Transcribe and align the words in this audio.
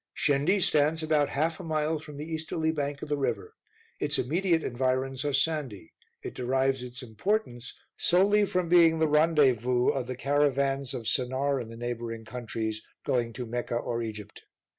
Shendi 0.15 0.59
stands 0.61 1.03
about 1.03 1.29
half 1.29 1.59
a 1.59 1.63
mile 1.63 1.99
from 1.99 2.17
the 2.17 2.25
easterly 2.25 2.71
bank 2.71 3.03
of 3.03 3.07
the 3.09 3.19
river. 3.19 3.53
Its 3.99 4.17
immediate 4.17 4.63
environs 4.63 5.23
are 5.23 5.31
sandy; 5.31 5.93
it 6.23 6.33
derives 6.33 6.81
its 6.81 7.03
importance 7.03 7.77
solely 7.97 8.47
from 8.47 8.67
being 8.67 8.97
the 8.97 9.07
rendezvous 9.07 9.89
of 9.89 10.07
the 10.07 10.15
caravans 10.15 10.95
of 10.95 11.03
Sennaar 11.05 11.59
and 11.61 11.69
the 11.71 11.77
neighboring 11.77 12.25
countries 12.25 12.81
going 13.05 13.31
to 13.33 13.45
Mecca 13.45 13.75
or 13.77 14.01
Egypt. 14.01 14.41